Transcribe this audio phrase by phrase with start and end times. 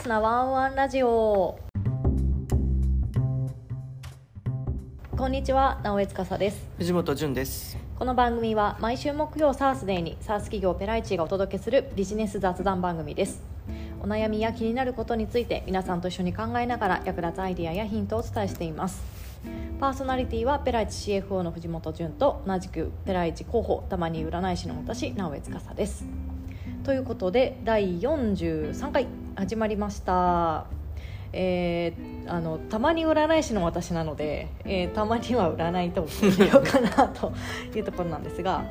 [0.00, 1.58] スなワンワンラジオ。
[5.16, 6.68] こんにちは直江司です。
[6.78, 7.76] 藤本潤です。
[7.98, 13.42] この番組は毎週木曜サースデーにサース企業ペライチがお届けするビジネス雑談番組です。
[14.00, 19.02] お悩みや気になることについて皆さんと一緒に考えながら役立つアイディアやヒントをお伝えしています。
[19.80, 26.06] パーソナリティはペライチ CFO の藤本潤と同じくペライチ広報たまに占い師の私直江司です。
[26.84, 30.66] ということで第43回始まりました
[31.32, 37.32] えー、あのたまに占い師の私なので、えー、たまには占いとしようかなと
[37.76, 38.64] いうところなんですが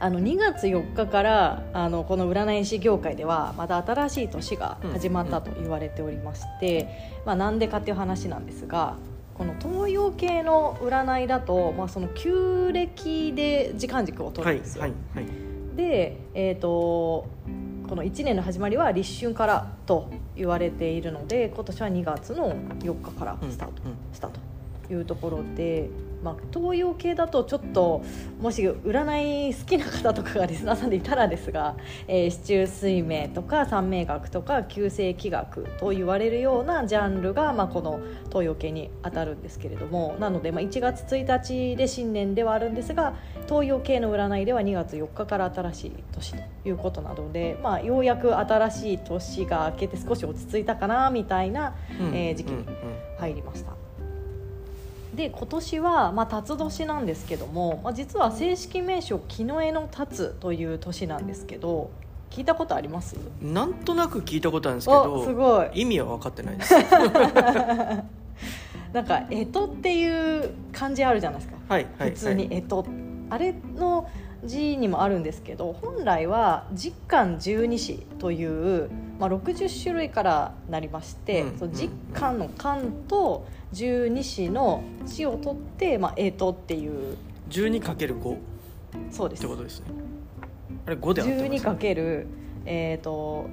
[0.00, 6.88] あの2月4日からあのこの占い師業界ではまた新しい年が始まったと言われておりまして、
[7.26, 8.96] まあ、なんでかっていう話なんですが
[9.34, 14.82] この東洋系の占いだと、まあ、その旧暦で時間軸を取るんですよ。
[14.82, 15.50] はいはいはい
[15.80, 17.26] で、えーと、
[17.90, 23.82] この1年の始まりは立春からと言われているので今年は2月の4日からスタート
[24.12, 24.38] したと
[24.92, 25.90] いうところで、
[26.22, 28.02] まあ、東洋系だとちょっと
[28.40, 31.76] もし占い好きな方とかがリスナーさんでいたらですが、
[32.08, 43.14] えー、四柱推命とか三名学とか旧世紀学と言われるようなジャンルが、まあ、この東洋系に当たるんですけれどもなので、まあ、1月1日で新年ではあるんですが
[43.48, 52.64] 東洋系の占いでは2月4日から新しい年ということなので、まあ、ようやく新しい年が明けて少し落ち着いたかなみたいな、うん、えー、時期に
[53.18, 53.79] 入りました。
[55.14, 61.90] で今年は、まあ、辰年なんですけども、まあ、実は正式名称木の絵の辰という年なんですけど
[62.30, 63.16] 聞いたことあります？
[63.42, 65.70] なんとなく聞いたことあるんですけどすごい。
[65.74, 66.74] 意味は分かってないです。
[68.92, 72.84] なんか「えと」っていう漢字あるじゃないですか、はいはい、普通に「えと」
[73.30, 74.08] あれの
[74.44, 87.16] 字にもあるんですけど本来は実感十二支という、まあ、60種類からなりまして、うん、その実感の「感」と十二支の「支」を取って「まあ、えと」っていう。
[87.50, 88.36] 12×5
[89.10, 89.40] そうです。
[89.40, 89.86] ってことですね。
[90.86, 92.26] あれ5であってます、ね、12×
[92.64, 93.46] えっ、ー、と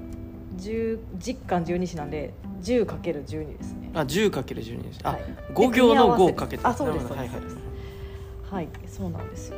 [1.19, 3.91] 実感十二支なんで 10×12 ですね。
[3.94, 5.00] あ 10×12 です。
[5.03, 5.22] あ、はい、
[5.53, 6.66] 5行の5かけて。
[6.66, 7.29] あそうですはい、はい、
[8.50, 9.57] はい、そうなんですよ。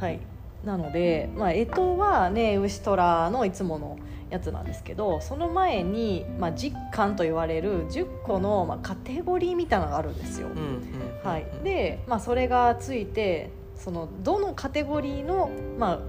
[0.00, 0.18] はい。
[0.64, 3.98] なので、まあ、干支はね牛虎のいつもの
[4.30, 10.48] やつなんですけどその前に、まあ、実感と言われる10個の、まあ、カテゴリーみたいなのがあるんですよ。
[11.22, 16.00] はい、で、まあ、それがついてそのどのカテゴリーの、まあ、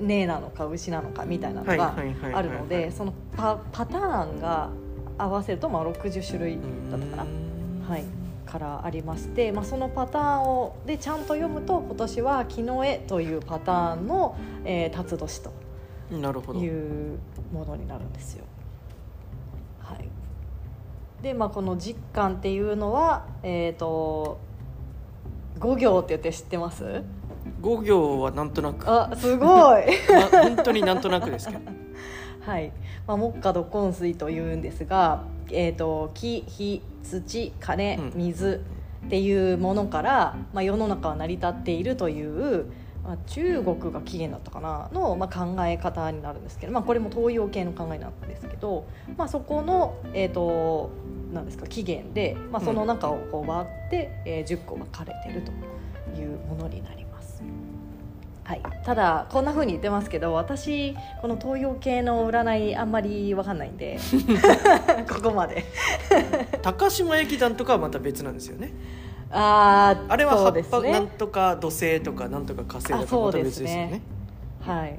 [0.00, 1.94] 根なのか牛なのかみたいなのが
[2.34, 4.70] あるのでそのパパターンが
[5.18, 6.58] 合わせると、まあ、60種類
[6.90, 7.26] だったかな。
[7.88, 8.04] はい。
[8.46, 15.52] からありまして、まあ、そのパターンをでちゃんと読むと今年は「木の絵」というパターンの、えー、辰年と
[16.10, 17.18] いう
[17.52, 18.44] ものになるんですよ。
[19.80, 20.08] はい、
[21.22, 24.38] で、まあ、この実感っていうのは、えーと、
[25.58, 27.02] 五行って言って知ってます？
[27.60, 28.88] 五行はなんとなく。
[28.88, 29.46] あすご
[29.78, 29.84] い、
[30.32, 31.60] まあ、本当になんとなくですけど。
[32.40, 32.72] はい、
[33.06, 38.60] まあ、木下土根水というんですが、えーと、木火土金水
[39.06, 42.70] っていうものから、まあ、世の中は成り立っているというま
[43.12, 48.86] あ、中国が起源だったかなの、まあ、考え方になるんですけど、まあ、これも東洋系の考えなんですけど、
[49.16, 50.90] まあ、そこの、えーと、
[51.32, 55.52] なんですか起源で、まあ、その中をこう割って、うん、えー、10個分かれてると
[56.20, 57.42] いうものになります。
[58.44, 63.98] はい、ただこんなふうに言ってますけど私この東洋系の占いあんまり分かんないんで
[65.12, 65.64] ここまで。
[66.62, 68.72] 高島駅団とかはまた別なんですよね
[69.30, 74.02] ああれは葉っぱ、ね、なんとか土星とかなんとか火星とかまた別ですよね、ね、
[74.60, 74.98] はい。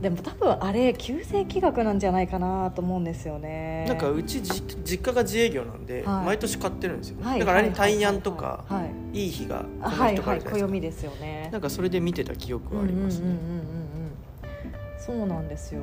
[0.00, 3.84] でも多分あれ旧世紀学なんじゃないかなと思うんですよね。
[3.86, 9.30] なんかうちじ実家が自営業なんで、はい、毎年買ってるんですよ、はい、だからあれに大安とか、はい、いい。
[9.30, 11.50] 日がこの日とかあるじゃないですか、暦ですよね。
[11.52, 13.34] なんかそれで見てた記憶はありますね
[15.00, 15.82] そうなんですよ。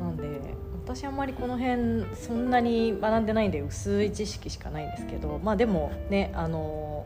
[0.00, 0.40] なんで
[0.84, 7.04] 私あんまりこの辺そんなに学んでないんで薄い知識しかないんですけどまあでもねあの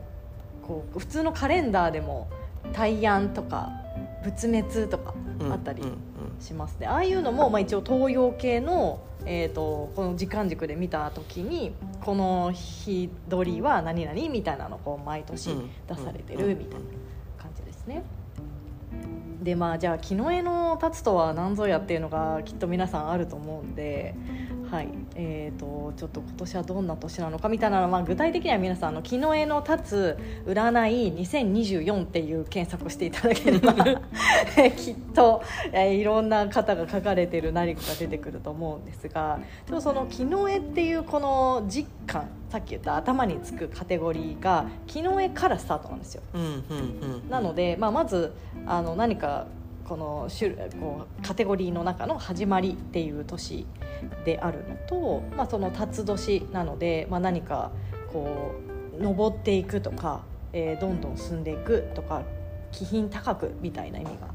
[0.65, 2.29] こう普通のカレンダーでも
[2.71, 3.71] 大安とか
[4.23, 5.13] 仏滅とか
[5.51, 5.83] あったり
[6.39, 6.77] します。
[6.79, 15.49] ね、ああいうのも、まあ、一応東洋系の、えーと、この時間軸で見た時にこの日取りは何々みたいなのをこう毎年
[15.87, 16.85] 出されてるみたいな
[17.37, 18.03] 感じですね。
[19.43, 24.15] でまあじゃあ木の絵の立つとは何ぞやっていうのがきっと皆さんあると思うんで、
[24.73, 30.17] はいえーと、ちょっと今年はどんな年なのかみたいなのは、まあ、具体的には皆さんあの「木の絵の立つ
[30.47, 33.71] 占い2024」っていう検索をしていただければ
[34.75, 39.37] きっと、えー、いろんな方が書かれている何かが出てくると思うんですが
[39.67, 46.23] でもその「木の絵」っていうこの実感さっき言った頭につくカテゴリーが木の絵からスタートなんですよ。
[46.33, 46.51] うんうんう
[47.27, 48.33] ん、なので、まあ、まず
[48.65, 49.45] あの何か
[49.87, 53.65] この種こうカテゴリーの中の始まりっていう年
[54.25, 57.71] であるのと、まあ、その辰年なので、まあ、何か
[58.11, 58.53] こ
[58.97, 62.23] う登っていくとか、えー、どんどん進んでいくとか
[62.71, 64.27] 気品高くみたいな意味が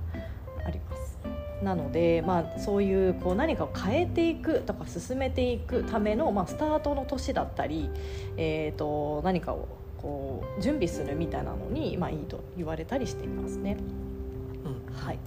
[0.65, 1.19] あります。
[1.63, 7.91] なので、まあ、そういうこう何かを変えていくとか進めていくための、まあ、スタートの年だったり、
[8.37, 9.67] えーと、何かを
[9.97, 13.77] こう準備するみたいなのに、まあ、いいと言われたりしていますね。
[14.65, 15.19] うん、はい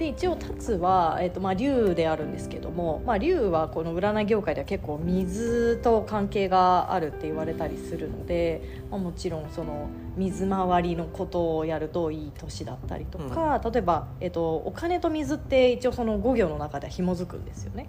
[0.00, 17.86] で一応タツは、えーとまあ、竜であるんですけども、まあ、竜はこの占い業界では結構水と関係があるって言われたりするので、まあ、もちろんその水回りのことをやるといい年だったりとか、うん、例えば、えーと、お金と水って一応その5行の中では紐づくんですよね。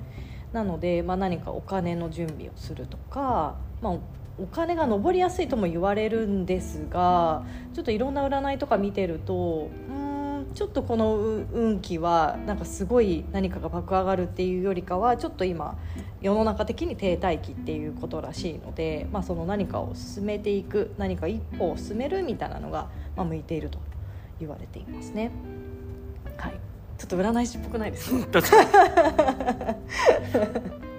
[0.52, 3.94] なので、まあ、何かお金の準備をするとか、まあ、
[4.38, 7.44] お金が上りやすいとも言われるんですが
[7.74, 10.01] ちょっといろんな占いとか見てるとうん
[10.54, 15.78] ちょっとこの運気はなんかすごい何かが爆上がるっていうよりかはちょっと今
[16.22, 23.80] 世の中的に停滞期っていうことらしいので、まあ、その何かを進めていく何か一歩を進めるみたいなのが、まあ、向いていると
[24.40, 25.32] 言われていますね。
[26.38, 26.54] はい。
[26.98, 28.14] ちょっと占い師っぽくないです。
[28.28, 28.42] か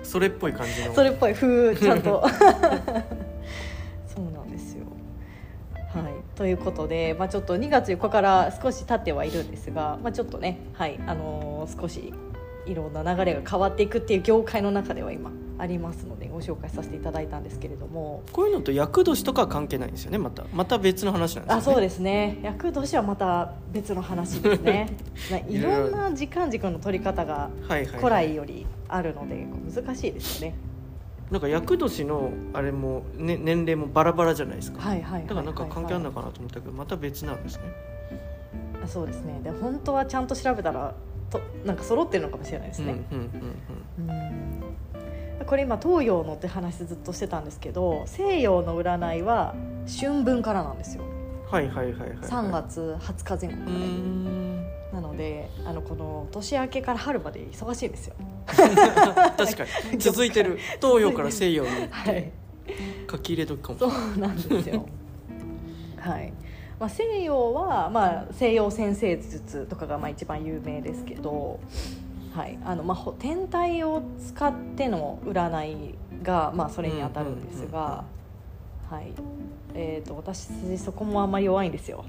[0.03, 0.95] それっぽい感じの。
[0.95, 1.35] それっぽい。
[1.35, 2.25] 風ちゃんと
[6.37, 12.13] ということで、まあ、ちょっと2月4日から少し経ってはいるんですが、まあ、ちょっとね、はいあのー、少し
[12.67, 18.23] いろんな流れが変わっていくっていう業界の中では今ありますのでご紹介させていただいたんですけれども。
[18.33, 20.45] こういうのと厄年とかは関係ないんですよねまた。
[20.53, 21.59] また別の話なんですね。
[21.59, 22.39] あそうですね。
[22.43, 24.89] 厄年はまた別の話ですね。
[25.49, 27.51] いろんな時間軸の取り方が
[27.99, 30.57] 古来よりあるので難しいですよね、
[31.33, 37.63] なんか厄年のあれも、ね、年齢もバラバラじゃないですか、はいはい、だからなんか関係あるのかなと思ったけどまた別なんですね。
[38.85, 39.41] あそうですね。
[39.43, 40.95] で本当はちゃんと調べたら
[41.31, 43.01] となんか揃ってるのかもしれないですね。
[45.47, 49.55] これ今東洋のって話ずっとしてたんですけど西洋の占いは
[50.01, 51.05] 春分からなんですよ。
[51.51, 58.15] はいはいはいはい、はい、3月20日前後からねなのであのこの年明けから春まで忙しいですよ。
[58.47, 59.97] 確かに。
[59.99, 60.59] 続いてる。
[60.81, 62.31] 東洋から西洋に はい。
[63.11, 63.79] 書き入れとくかも。
[63.79, 64.87] そうなんですよ。
[65.99, 66.33] はい。
[66.79, 71.61] まあ、西洋は、まあ、西洋先生術とかがまあ一番有名ですけど、
[72.35, 72.59] はい。
[72.65, 78.05] あのまあ、天体を使っての占いが、まあ、それに当たるんですが、
[78.91, 79.13] はい
[79.75, 80.49] えーと、私
[80.79, 82.05] そこもあんまり弱いんですよ。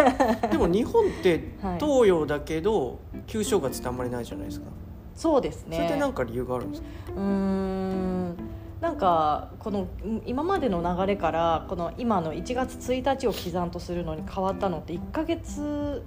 [0.50, 1.40] でも日本って
[1.78, 4.66] 東洋だけど、旧正月ってあんまりないじゃないですか。
[5.14, 5.76] そうですね。
[5.76, 6.88] それって何か理由があるんですか？
[7.16, 8.34] うん
[8.82, 9.86] なんかこの
[10.26, 16.02] 今までの流れからこの今の1月1日を刻んとするのに変わったのって1か月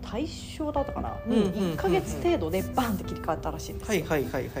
[0.00, 4.06] 対象だったかな、うん、1か月程度でバンって切り替わったらしいんですよ。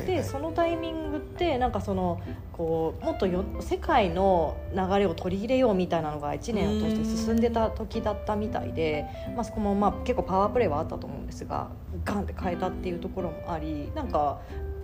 [0.04, 2.20] でそのタイミングってなんかその
[2.52, 11.70] こうもっとよ世界の流れを取り入れようみたいなのが1年を通して進んでた時だったみたいで、まあ、そこもまあ結構パワープレイはあったと思うんですが
[12.04, 14.40] ガンって変えたっていうところもありなんか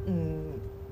[0.07, 0.46] うん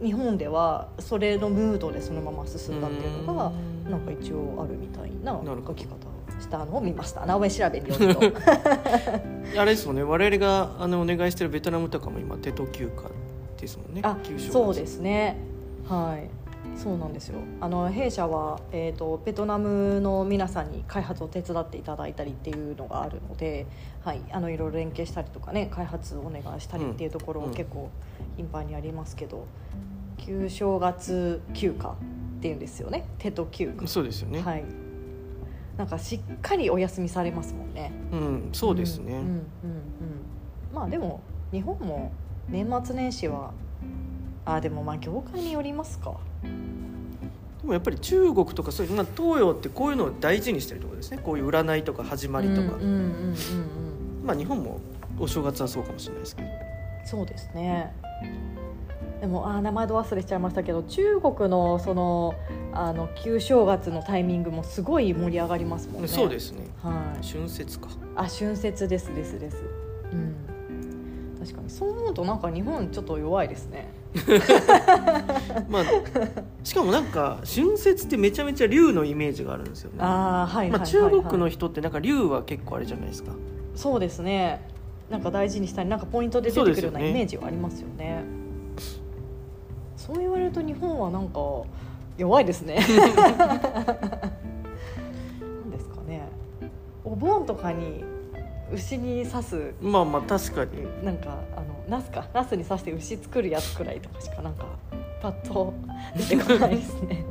[0.04, 3.50] 日本ではそれのムードでそのまま進んだっていうのが
[3.90, 8.20] なんか一応あるみたいな書き方をしたのを見ました名前調べによると
[9.58, 10.02] あれですもんね。
[10.02, 13.10] 我々があのお願いしてるベトナムとかも今テト休暇
[13.58, 14.02] ですもんね。
[14.04, 14.18] あ
[14.50, 15.38] そうですね。
[15.88, 16.44] はい。
[16.76, 17.38] そうなんですよ。
[17.60, 23.66] あの弊社は、えーと、ベトナムの皆さんに開発を手伝っていただいたりっていうのがあるので、
[24.02, 27.90] はい、あのいろいろ連携したりとかね開発をお願いしたりっていうところを結構
[28.36, 29.46] 頻繁にありますけど、
[30.18, 31.94] 旧正月休暇っ
[32.40, 33.06] ていうんですよね。
[33.18, 33.86] 手と休暇。
[33.86, 34.40] そうですよね。
[34.40, 34.64] はい。
[35.76, 37.92] なんかしっかりお休みされますもんね。
[38.12, 39.30] うんそうですね、うん、うんうん。
[39.30, 39.44] うん
[40.72, 41.20] まあでも
[41.52, 42.12] 日本も
[42.48, 43.52] 年末年始は
[44.44, 46.14] あでもまあ業界によりますか。
[46.42, 51.18] でもやっぱり中国とかそういう、まあ、東洋ってこういうのを大事にしてるところですね。
[51.22, 52.78] こういう占いとか始まりとか、
[54.24, 54.80] まあ日本も
[55.18, 56.48] お正月はそうかもしれないですけど。
[57.06, 57.94] そうですね
[59.20, 62.34] でもあ名前ど忘れちゃいましたけど中国のその
[62.72, 66.08] あの旧正月のタイミングもすごい盛り上がりますもんね。
[66.08, 66.66] そうですね。
[66.82, 67.26] はい。
[67.26, 67.88] 春節か。
[68.16, 69.62] あ春節ですですです
[70.12, 70.34] うん。
[71.40, 73.88] 確かにそう思うとなんか日本ちょっと弱いですね。
[75.68, 75.84] まあ
[76.62, 79.98] しかもなんか春節ってめちゃめちゃ竜のイメージがあるんですよね。
[80.00, 83.32] ああはいはいまあ、中国の人ってなんか竜は結構あれじゃないですか。
[83.74, 84.60] そうですね。
[85.10, 88.24] なんか大事にしたりなんかポイントで出てくるようなイメージはありますよね
[90.04, 91.40] そう言われると日本はなんか
[92.18, 92.74] 弱いですね。
[92.76, 92.86] なん
[95.70, 96.28] ですかね。
[97.02, 98.04] お盆とかに
[98.70, 99.74] 牛に刺す。
[99.80, 100.72] まあまあ確かに。
[101.02, 102.28] なんかあのナスか。
[102.34, 104.66] ナスに刺して牛作るやつくらいとかしかなんか
[105.22, 105.72] パッと
[106.14, 107.24] 出てこないですね。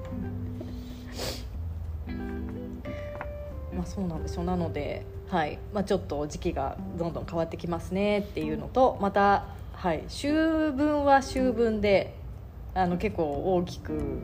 [3.71, 5.59] まあそうなんですよなのではい。
[5.75, 12.22] まあ、ちょっと時期がどんどん変わってきますねっていうのとまた、はい、秋分は秋分で
[12.73, 14.21] あの結構大きく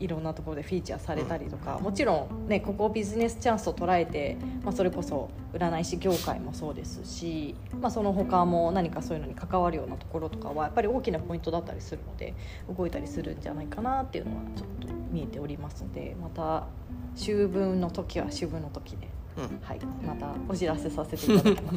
[0.00, 12.34] いろんなところでフィーチャーされたりとかもちろん、ね、ここをビジネスチャンスと捉えて、まあ、それこそ占い師業界もそうですし、まあ、その他も何かそういうのに関わるようなところとかはやっぱり大きなポイントだったりするので
[12.74, 16.66] 動いたりするんじゃないかなっていうのはちょっと見えておりますのでまた
[17.14, 19.08] 秋分の時は秋分の時で。
[19.36, 21.72] うん、はい、またお知らせさせていただきま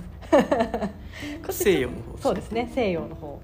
[1.51, 1.63] す。
[1.63, 3.39] 西洋の方 そうですね西洋の方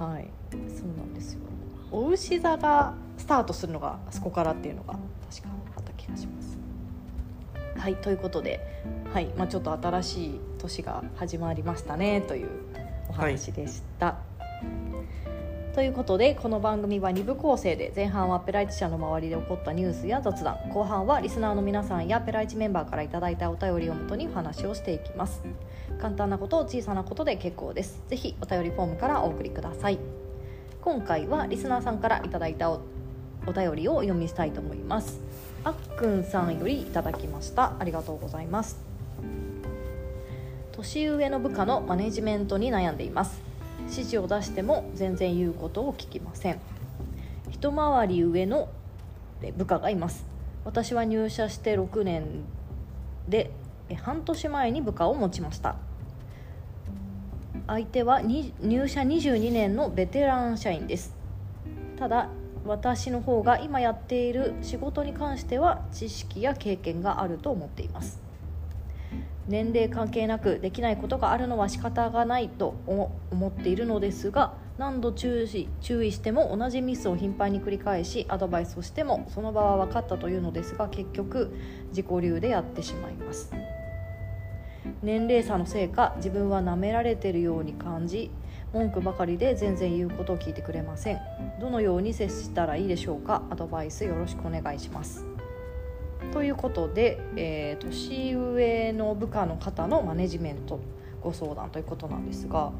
[0.00, 0.28] はい。
[0.50, 1.40] そうなんですよ。
[1.92, 4.94] お牛座がスタートするのがそこからっていうのが
[5.30, 6.58] 確かあった気がします。
[7.76, 8.60] はいということで、
[9.12, 9.26] はい。
[9.36, 12.48] まあ、ちょっと新しい年が始まりましたねという
[13.08, 14.29] お話でした、はい
[15.74, 25.42] ということでこの番組は2部構成で前半はペライチ社の周りで起こったニュースや雑談後半はリスナーの皆さんやペライチメンバーからいただいたお便りをもとにお話をしていきます。
[26.00, 28.02] 簡単なこと小さなことで結構です。
[28.08, 30.00] ぜひお便りフォームからお送りください。
[30.82, 32.80] 今回はリスナーさんからいただいたお
[33.54, 35.20] 便りをお読みしたいと思います。
[35.62, 37.74] あっくんさんよりいただきました。
[37.78, 38.80] ありがとうございます。
[40.72, 43.49] 年上の部下のマネジメントに悩んでいます。
[43.90, 46.60] 指示を出しても全然言うことを聞きません。
[47.50, 48.68] 一回り上の
[49.56, 50.24] 部下がいます。
[50.64, 52.24] 私は入社して6年
[53.28, 53.50] で
[54.02, 55.76] 半年前に部下を持ちました。
[57.66, 58.52] 相手は入
[58.88, 61.14] 社22年のベテラン社員です。
[61.98, 62.28] ただ
[62.64, 68.19] 私の方が今やっている仕事に関しては知識や経験があると思っています。
[69.50, 81.52] 年齢関係なくできないことがあるのは仕方がないと思っているのですが何度注意注意しても同じミスを頻繁に繰り返しアドバイスをしてもその場は分かったというのですが結局
[81.88, 83.52] 自己流でやってしまいます。
[85.02, 88.30] 年齢差のせいか自分は舐められてるように感じ
[88.72, 91.18] 文句ばかりで全然言うことを聞いてくれません。
[91.60, 93.42] どのように接したらいいでしょうか？
[93.50, 95.26] アドバイスよろしくお願いします。
[96.32, 100.80] ということで、えー、年上の部下の方のマネジメント
[101.20, 102.72] ご相談ということなんですが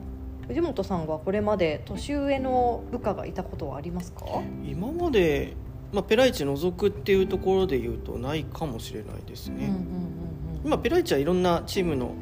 [0.48, 4.24] 藤本さんはこれまで年上の部下がいたことはありますか？
[4.64, 5.54] 今まで、
[5.92, 12.14] まあ、ペライチ除くっていうところで言うとないかもしれないですね、うんうんうんうん、今ペライチはいろんなチームの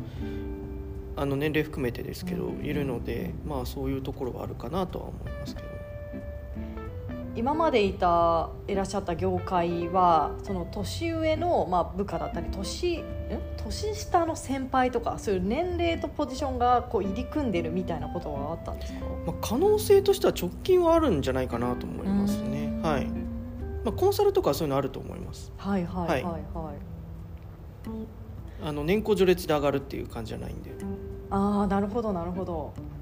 [1.16, 5.68] あの年齢含めてですけど、うん、いるので、まあ、そういうところはあるかなとは思いますけど
[7.38, 13.04] 今までいたいらっしゃった業界はその年上の、まあ、部下だったり年
[13.56, 22.80] 年下の先輩とかそういう年齢とポジションがこう入り組んでるみたいなことはあったんですか、まあ、可能性としては直近はあるんじゃないかなと思いますね。
[22.82, 23.06] はい
[23.84, 25.52] まあ、コンサルとかそういうのあると思います。
[25.58, 26.32] はいはいはいはい。
[26.32, 26.42] はい、
[28.64, 30.72] あの年功序列で上がるっていう感じじゃないんで。
[31.30, 32.54] ああなるほどなるほど。
[32.54, 32.97] はいはいはいはい。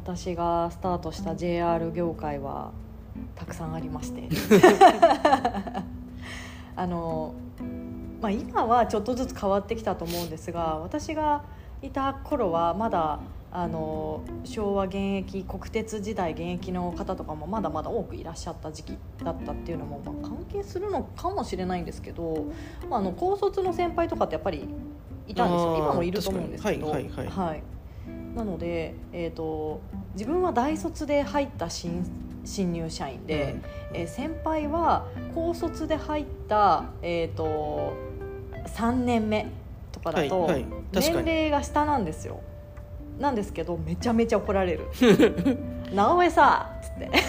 [0.00, 2.72] 私がスタートした JR 業界は
[3.34, 4.28] たくさんありまして。
[6.74, 7.34] あの、
[8.22, 11.42] まあ、今はちょっとずつ変わってきたと思うんですが私が
[11.82, 13.20] いた頃はまだ
[13.52, 22.46] あの昭和現役国鉄時代現役の方とかもまだまだ多くいらっしゃった時期だったっていうのも、まあ、関係するのかもしれないんですけど、
[22.88, 24.66] まあ、あの高卒の先輩とかってやっぱり
[25.26, 25.76] いたんですよ。
[25.76, 26.88] 今もいると思うんですけど。
[26.88, 27.26] はい、はい。
[27.26, 27.62] はい
[28.34, 29.80] なので、えーと、
[30.14, 32.04] 自分は大卒で入った新
[32.44, 33.56] 新入社員で、
[33.92, 37.94] うん、えー、先輩は高卒で入った、えーと、
[38.76, 39.46] 3年目
[39.92, 42.40] とかだと、はいはい、年齢が下なんですよ。
[43.18, 44.86] なんですけどめちゃめちゃ怒られる
[45.92, 47.10] 「直江さ」っつって「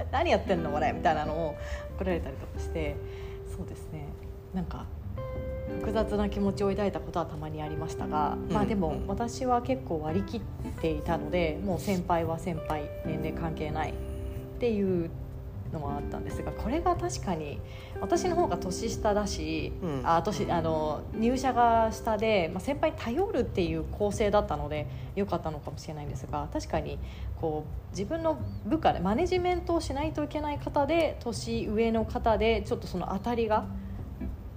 [0.10, 1.56] 何やってんのこれ」みたいなのを
[1.98, 2.96] 怒られたりとかして。
[3.58, 4.06] そうですね。
[4.54, 4.86] なんか
[5.78, 10.40] 複雑な気持ちを抱いたことはたまにありましたが、うん、まあでも私は結構割り切っ
[10.80, 13.94] ていたのでもう先輩は先輩年齢関係ないっ
[14.58, 15.10] ていう
[15.72, 17.60] のはあったんですがこれが確かに
[18.00, 26.98] 私の方が年下だし、うん、あ年あの入社が下で、まあ、先輩に頼るっていう構成だったので良かったのかもしれないんですが確かに
[27.40, 33.66] こう自分の部下でマネジメントをしないといけない方で年上の方でちょっとその当たりが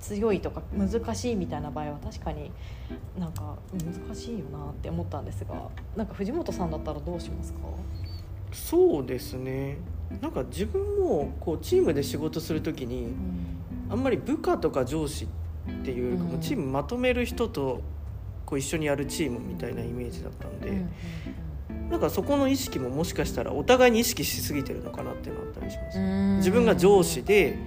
[0.02, 2.52] 強いとか難しいみたいな場合は確かに
[3.18, 7.60] なんか難しいよなって思ったんですがなんか藤本さんだったらどうしますか？
[8.52, 9.78] そうですね。
[10.22, 13.14] なんか自分もこうチームで仕事する時に、
[13.90, 17.82] あんまり部下とか上司っていうか、もうチームまとめる人と
[18.46, 20.84] こう一緒にやるチームみたいなイメージだったんで、
[21.90, 26.00] なんかそこの意識ももしかしたらお互いに意識しすぎてるのかなっていうのあったりします。
[26.40, 27.58] 自分が上司で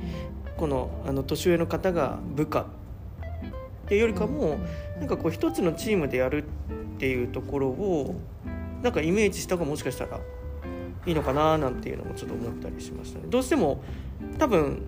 [0.65, 2.65] このあの年上の方が部下っ
[3.87, 4.57] ていうよりかも
[4.99, 6.47] なんかこう一つのチームでやるっ
[6.99, 8.15] ていうところを
[8.83, 10.19] なんかイメージした方がもしかしたら
[11.05, 13.27] いいのかななんていうのもちょっと思ったりしましたね。
[13.29, 13.83] どうしても
[14.39, 14.81] 多分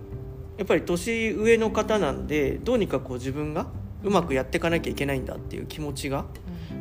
[0.57, 3.67] やっぱり年上の方なんでどうにかこう自分が
[4.03, 6.25] うまくやっていかなきゃいけないんだっていう気持ちが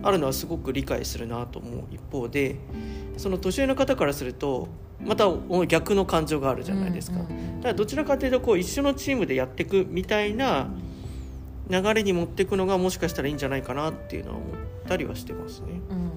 [0.02, 2.56] あるのはすごく理解するなと思う一方で
[3.18, 4.68] その年上の方からすると
[5.04, 5.26] また
[5.66, 7.18] 逆の感情があるじゃないですか。
[7.18, 7.28] だか
[7.62, 10.68] らどちらかというとこう一緒のチームでやっていくみたいな
[11.68, 14.48] 流れに持っていくのがもしかしたらいいんじゃないかなっていうのは思っ
[14.88, 15.66] たりはしてますね。
[15.90, 16.16] うん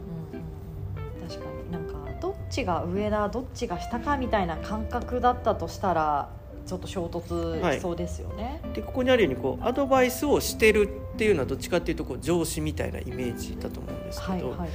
[2.50, 6.29] ちが上だどっちが下かみたいな感覚だったとしたら
[6.65, 8.59] ちょっと衝突しそうですよね。
[8.63, 14.69] はい、でここにあるようにこうアドバイスをしてるっていうのはどっちかっていうとこう上司みたいなイメージだと思うんですけど、はいはいはい、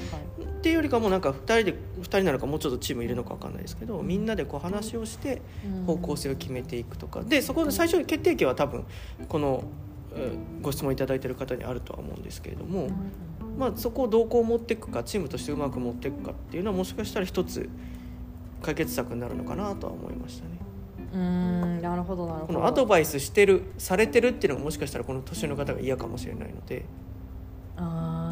[0.65, 5.43] っていうよりかもなんか2人で2人なのかもうちょっとチームいるのか分かんないですけどみんなでこう話をして
[5.87, 7.23] 方向性を決めていくとか。
[7.23, 8.87] でそこで最初に決定権は多分
[9.29, 9.65] この
[10.63, 12.89] ご質問いただいてる方にあるとは思うんですけれども。
[13.59, 17.69] まあ、そこをどうこう持っていくかチームとしてうまく持っていくかっていうのはもしかしたら一つ
[18.63, 20.51] 解決策になるのかなとは思いましたね。
[21.15, 22.47] うんなるほどなるほど。
[22.47, 26.87] このアドバイスしてるされてるっていうのがもしかしたらこの年の方が嫌かもしれないので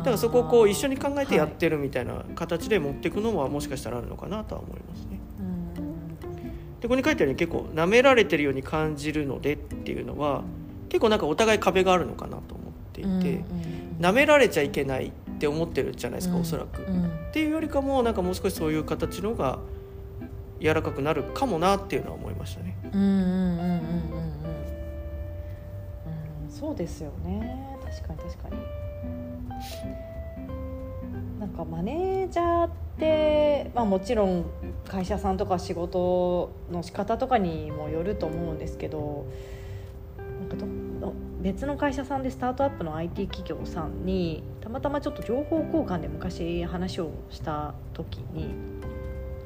[0.02, 5.20] だからそこをこう一緒に考えてやってるみたいな形で持っていくのはもしかしたらあるのかなとは思いますね。
[6.80, 10.42] でここに書いてあるように結構舐められてるように感じるのでっていうのは
[10.88, 13.10] 結構なんかお互い壁があるのかなと思っていて。
[13.10, 19.58] うんうん舐められちゃいけないって思ってるじゃないですか、うん、おそらく、うん、っていうよりかもなんかもう少しそういう形の方が
[20.60, 22.76] 柔らかくなるかもなっていうのは思いましたね。
[26.48, 28.81] そうですよね確かに確かに。
[31.38, 34.44] なんかマネージャーって、まあ、もちろん
[34.86, 39.26] 会社さんとか仕事の仕方とかにもよると思うんですけど
[40.18, 40.66] なんかど
[41.42, 48.54] 別の会社さんでスタートアップの IT 企業さんにたまたまちょっと情報交換で昔話をした時に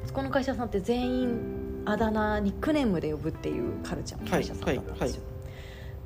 [0.05, 4.95] そこの会社さんって全員あだ名ニックネームで呼ぶっていうカルチャーの会社さんだったんですよ。
[4.99, 5.36] はいはいはい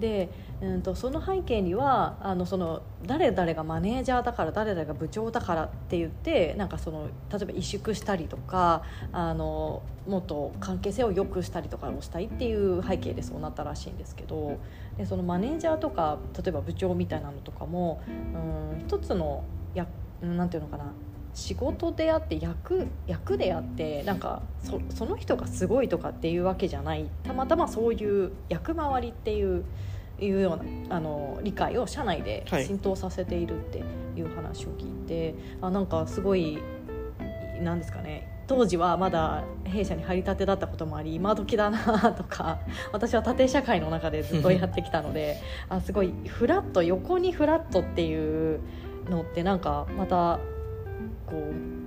[0.02, 0.30] で、
[0.62, 8.84] うんと、その背景にはあのその誰々がマネージャーだから誰々が部長だからって言ってなんかその例えば萎縮したりとか
[9.14, 14.60] あのもっと関係性を良くしたりとかをしたいっていう背景でそうなったらしいんですけど
[14.98, 18.12] でそのマネージャーとか例えば部長みたいなのとかもう
[18.76, 19.88] ん一つのや
[20.22, 20.92] なんていうのかな
[21.34, 27.10] 仕事であって役役であってなんかそその人がすごいとかっていうわけじゃない。
[27.24, 29.64] たまたまそういう役回りっていう
[30.20, 36.60] いうようなあの理解を社内で浸透させているっていう話を聞いて、はい、あなんかすごい
[37.62, 38.28] なんですかね。
[38.48, 42.60] 当時はまだ弊社に入りたてだったこともあり今時だなとか
[42.92, 45.38] 私は縦社会の中でずっとやってきたので
[45.70, 48.60] あすごいフラット横にフラットっていう
[49.10, 50.40] のってなんかまた
[51.32, 51.38] こ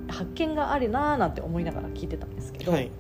[0.09, 2.73] う発見があるなーなんて思いながら聞いてたんですけど。
[2.73, 2.91] はい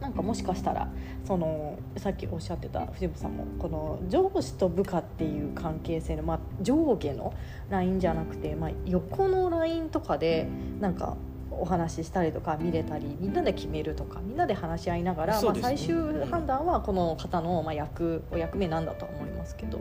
[0.00, 0.88] なんかもしかしたら
[1.24, 7.34] そのさっきおっしゃってた藤本さんもこの上司と部下っていう関係性の、まあ、上下の
[7.68, 10.48] ラインじゃなくて、まあ、横のラインとかで
[10.80, 11.16] なんか
[11.50, 15.96] お話ししたりとか見れたりみんなで決めるとかみんなで話し合いながら、ね、まあ、最終
[16.30, 19.80] 判断はこの方の、まあ、役お役目なんだとは思いますけどっ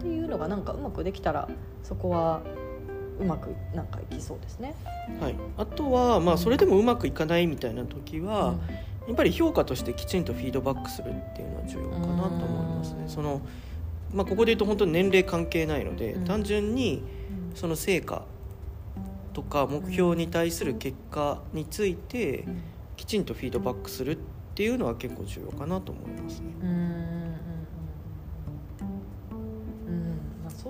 [0.00, 1.48] ていうのがなんかうまくできたら
[1.82, 2.42] そこは
[3.20, 4.74] うまくなんかいきそうですね。
[5.20, 8.86] はい、あとは、まあ、それでもうまくいかないみたいな時は、うん。
[9.06, 13.04] やっぱり評価としてきちんとフィードバックするっていうのは重要かなと思いますね。
[13.06, 13.40] その
[14.12, 17.02] まあ、ここで言うと本当に年齢関係ないので、うん、単純に
[17.54, 18.24] その成果
[19.32, 22.44] とか目標に対する結果について
[22.96, 24.18] きちんとフィードバックするっ
[24.54, 26.46] ていうのは結構重要かなと思いますね。
[26.62, 27.45] うん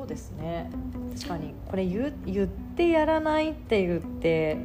[0.07, 0.71] そうですね。
[1.17, 4.57] 確かにこれ言言ってやらないって言って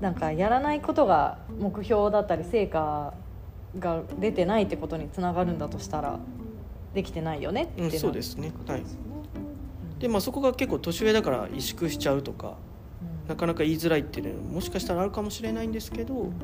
[0.00, 3.14] なんかやらないことが目標だったり成果
[3.78, 6.18] が出てないってことにつながるんだとしたら
[6.92, 8.52] できてないよねって、うん、そうですね。
[8.66, 8.82] はい。
[9.98, 12.56] でまあそこが結構年上だから萎縮しちゃうとか、
[13.24, 16.34] うん、なかなか言いづらいっていうのはもしかしたらあるかもしれないんですけど、うん、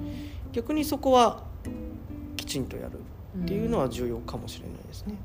[0.53, 1.43] 逆にそこは
[2.37, 3.01] きちんとやる
[3.43, 5.17] っていうのは重要かもしれないですね。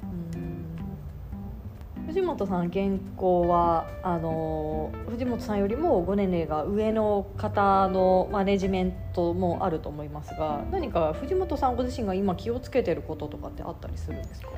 [2.07, 2.85] 藤本さん原
[3.17, 14.49] 稿はあの藤本さんよりもご年齢が上の方のマネジメントもあると思いますが何か藤本さんご自身が今気をつけてることとかってあったりするんですか？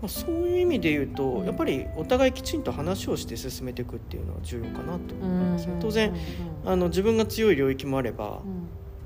[0.00, 5.68] まあ、そういう意味で言うとやっぱりお互いきちんと話をして進めていくっていうのは重要かなと思います。
[5.80, 6.14] 当然
[6.64, 8.40] あの自分が強い領域もあれば、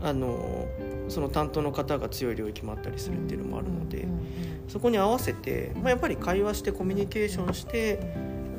[0.02, 0.66] あの
[1.08, 4.06] その担当の方が強い領域もあったりするっていうのもあるので、
[4.68, 8.00] そこに合わせて、まあ、やっぱり会話してコミュニケーションして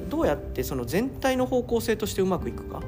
[0.09, 2.81] どうやってその全体の方向性としてうまくいくか、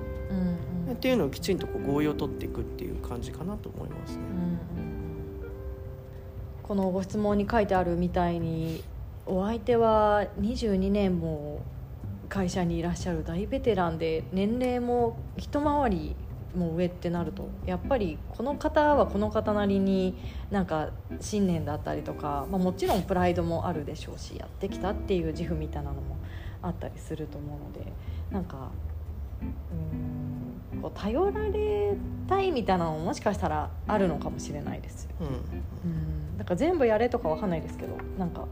[0.91, 4.23] っていうのをきちんとこう合意を取っていくっていう感じかなと思いますね。
[6.63, 8.83] このご質問に書いてあるみたいに
[9.27, 11.61] お相手は22年も
[12.27, 16.15] 会社にいらっしゃる大ベテランで年齢も一回り
[16.55, 20.15] も上ってなるとやっぱりこの方はこの方なりに
[20.51, 20.89] なんか
[21.19, 26.17] 信念だったりとか、まあ、もちろんプライドもあるでしょうしやってきたっていう自負みたいなのも
[26.61, 27.91] あったりすると思うので
[28.31, 28.71] なんか
[29.41, 31.95] うんこう頼られ
[32.27, 35.11] たいみたいなのももしかしたらあるのかもしれないですよ。
[35.21, 38.45] うん、うんだから全部やれとかわかんないですけどなんか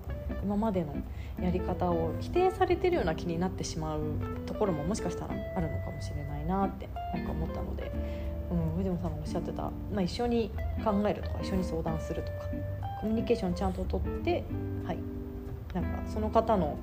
[0.43, 0.93] 今までの
[1.41, 4.01] やり方を否定されてるような気になってしまう
[4.45, 7.91] ところももしかしたらあるのかもしれないなってなんか思ったので、
[8.51, 10.51] うん、藤野さんがおっしゃってた、まあ、一緒に
[10.83, 12.37] 考えるとか一緒に相談するとか
[13.01, 14.43] コミュニケーションちゃんととって
[14.85, 14.97] はい
[15.73, 16.77] なんかその方の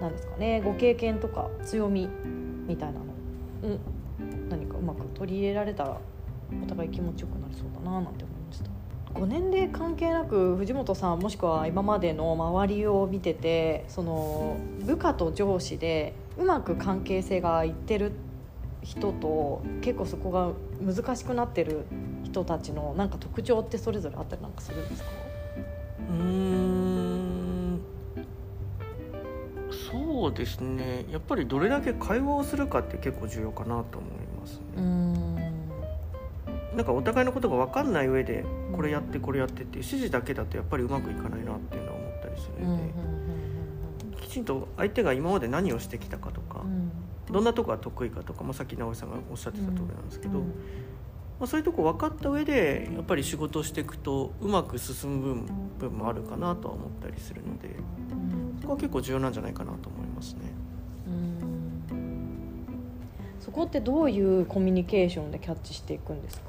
[0.00, 2.08] 何ですかねご経験とか強み
[2.66, 3.04] みたいなの、
[3.62, 5.98] うん、何かうまく取り入れられたら
[6.62, 8.35] お互い気持ちよくなりそうだななんて思いました。
[9.18, 18.12] ご年齢関係なく藤本さんもしくは今までの周りを見ててその部下と上司でうまく関係性がいってる
[18.82, 20.50] 人と結構そこが
[20.80, 21.86] 難しくなってる
[22.24, 25.08] 人たちのなんか特徴ってそれぞれあったりなんかするんですか？
[26.10, 27.80] うん
[29.90, 31.04] そうですね。
[31.10, 35.35] やっぱりどれだけ会話をするかって結構重要かなと思いますね。
[36.76, 42.92] なんかお互いのことが分かんない上でこれやってこれやってっていう指示だけだとやっぱりうまくいかないなっていうのは思ったりするので、
[44.20, 46.62] きちんと相手が今まで何をしてきたかとか、
[47.32, 50.44] どんなとこが得意かとか、まあ、さっき直井さんがおっしゃってた通りなんですけど、ま
[51.44, 55.46] あ、そういうとこ分かった上でやっぱり仕事をしていくとうまく進む
[55.78, 57.70] 部分もあるかなとは思ったりするので、
[58.60, 60.52] そこは結構重要なんじゃないかなと思いますね。
[63.46, 66.46] そこってどういうコミュニケーションでキャッチしていくんですか？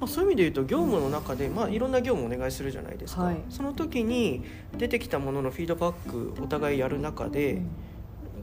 [0.00, 4.42] まあ、そういう意味で言うと業務の中で、まあ、いろんな業務をお願いするじゃないですか、はい、その時に
[4.78, 7.68] 出てきたもののフィードバックお互いやる中で、うん、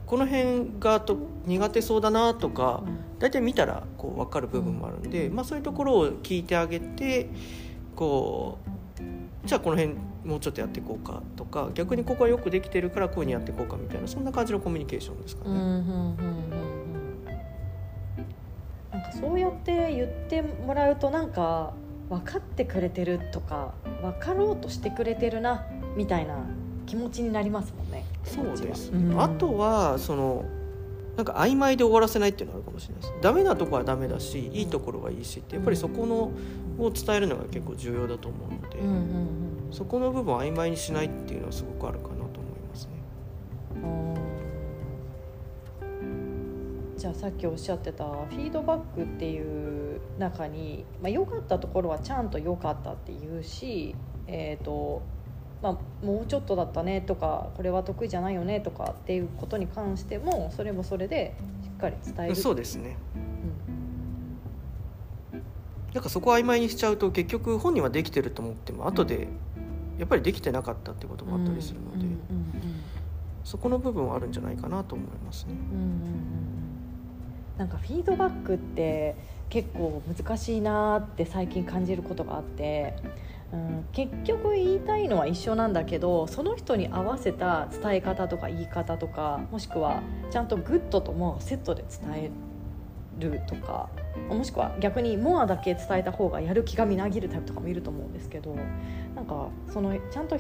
[0.06, 7.28] この辺がと苦手そうだなとか、うん、大体見たらこう分かる部分もあるんで、うん、まあ、そういうところを聞いてあげて
[7.95, 15.52] こうじゃあこの辺もうちょっとやっていこうかとか逆にここはよくできてるからこういうふうにやっていこうかみたいなそんな感じのコミュニケーションですかね。
[15.52, 15.73] うんうんうん
[16.52, 16.69] うん
[19.20, 21.74] そうやって言ってもらうとなんか
[22.10, 26.46] 分かってくれてるとか分かろうとしてくれてるなみたいな
[26.86, 28.06] 気持ちになりますもんね。
[28.24, 30.46] そうです、うん、あとはその
[31.18, 33.14] なんか曖昧で終わらせないっていうのがあるかもしれないです。
[33.22, 36.32] ダメなとこはダメだしいいところはいいしってやっぱりそこの
[36.84, 39.04] を伝えるのが結構重要だと思うので、うんうんうん、
[39.72, 42.19] そこの部分を曖昧にしないっていうのはすごくあるかな
[47.00, 53.96] じゃあさっきおっしゃってたフィードバックっていう中に良、まあ、良かったところはちゃんと良かったって言うし、
[54.28, 55.02] えーと
[55.64, 62.36] まあ、もうちょっとだったねとかこれは得意じゃないよねとかっていうことに関してもそれもそれでしっかり伝える。
[62.36, 62.98] そうですね、
[65.32, 65.42] うん、
[65.94, 69.30] なんかそこを曖昧にしちゃうと結局本人はできてると思っても後で
[69.98, 72.06] やっぱりできてなかったってこともあったりするので、
[73.46, 75.54] そこの部分はあるんじゃないかなと思いますね。
[75.54, 76.79] うんうんうん
[77.60, 79.15] なんかフィードバックって
[79.50, 82.95] 結構難しいなって最近感じることがあって、
[83.52, 92.32] うん、結局言いたいのは一緒なんだけどその人に合わせた伝え方とか言い方とかもしくはちゃんと good ともセットで伝え
[93.19, 93.89] るとか
[94.30, 98.56] もしくは逆に more だけ伝えた方がやる気がみなぎるタイプとかもいると思うんですけど
[99.15, 100.39] なんかそのちゃんと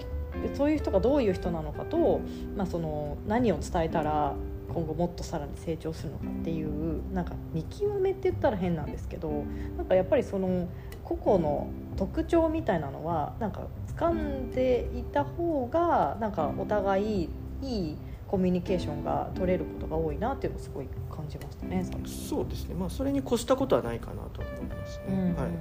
[0.53, 2.21] そういう人がどういう人なのかと、
[2.55, 4.35] まあ、その何を伝えたら
[4.73, 9.43] 今後もっとさらに成長するのかっていうなんか見極めって言ったら変なんですけど
[9.77, 10.67] なんかやっぱりその
[11.03, 17.29] 個々の特徴みたいなのはなんか掴んでいた方がなんかお互い
[17.61, 22.75] いいコミュニケーションが取れることが多いなっていうのをすごい感じましたねそうですね。
[22.75, 25.35] まあそれに越したことはないかなと思いますね、うん。
[25.35, 25.51] はい。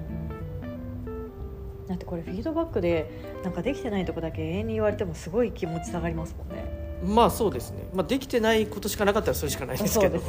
[1.89, 3.11] だってこれフィードバックで
[3.43, 6.68] なんかできてないとこだけ永遠に言われてもすごい気持ち下がりますもんね
[7.05, 10.23] まあそうですね、まあ、できてないことしかなかったらそれしかないですけど、ね、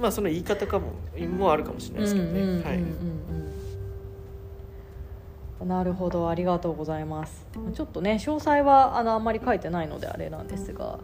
[0.00, 0.92] まあその言い方かも。
[1.38, 2.82] もあるかもしれないですけどね、はい。
[5.66, 7.46] なるほどありがとうございます。
[7.72, 10.98] ちょっとね詳細はあのあんまり書いてないのであれなんですが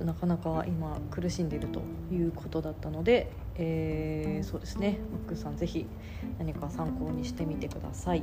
[0.00, 1.80] なかなか今苦しんでいると
[2.12, 4.98] いうことだったので、えー、そうですね。
[5.10, 5.86] マックさんぜひ
[6.38, 8.22] 何か参考にしてみてください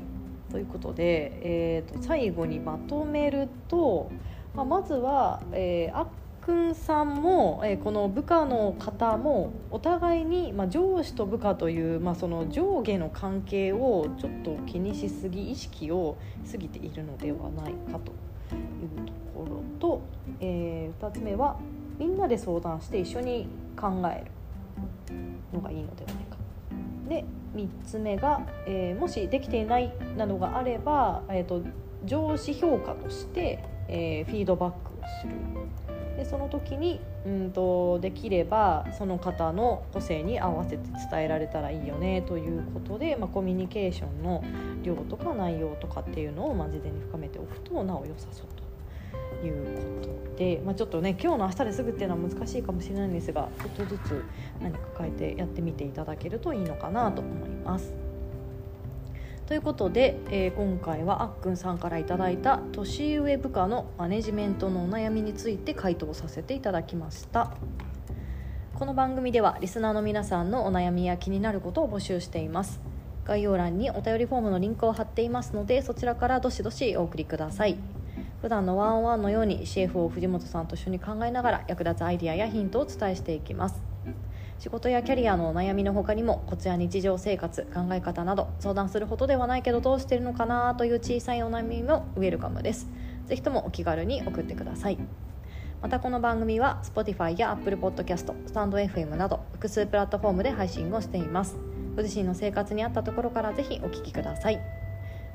[0.51, 4.11] ということで、えーと、最後にまとめると、
[4.53, 6.07] まあ、まずは、えー、あっ
[6.41, 16.17] くんさんも、えー、この部下の方もお互いに、まあ、上司と部下という、まあ、その上下の関係をちょっと気にしすぎ意識を
[16.51, 20.01] 過ぎているのではないかというところと、
[20.39, 21.57] えー、2つ目は
[21.99, 23.47] みんなで相談して一緒に
[23.79, 25.15] 考える
[25.53, 26.40] のがいいのではないか。
[27.11, 31.61] で3つ目が、えー、もしできていないなどがあれば、えーと、
[32.05, 35.33] 上司評価として、えー、フィードバックをする。
[36.15, 44.43] でその時にうんとできればその方の個性に合わせて伝えられたらいいよねということで、まあ、コミュニケーションの
[44.83, 48.60] 量とか内容とかっていうのを、まあ、事前に深めておくとなお良さそうと。
[49.45, 54.23] いうことで、まあ、ちょっとね今日の明日ですぐっていうのは難しいかもしれないんですがちょっとずつ
[54.61, 57.93] 何か変えてやってみていただけるといいのかなと思います。
[59.51, 67.51] ということで、えー、今回はあっくんさんからいただいた年上部下のマネジメントのお悩みについて回答させていただきました。
[68.73, 72.79] この番組ではリスナーの皆さんのお悩みや気になることを募集しています。
[73.25, 77.77] 概要欄にお便りフォームのリンクを貼っていますのでそちらからどしどしお送りください。
[78.41, 83.81] 普段のワンワンのように CFO 藤本さんと一緒に考えながら役立つアイデアやヒントをお伝えしていきます。
[84.57, 92.89] 仕事やキャリアのお悩みの他にもコツや日常生活考え方など相談するほどではないけどどうしてるのかなという小さいお悩みもウェルカムです。
[93.27, 94.97] ぜひともお気軽に送ってください。
[95.81, 101.57] またこの番組は Spotify や Apple Podcast、スタンド FM など複数プラットフォームで配信をしています。
[101.95, 104.80] ご自身の生活に合ったところからぜひお聞きください。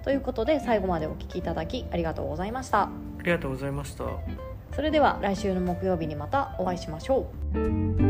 [0.07, 2.83] ということで最後までお聞きいただきありがとうございました。
[2.83, 2.91] あ
[3.25, 4.05] りがとうございました。
[4.73, 8.06] それでは来週の木曜日にまたお会いしましょう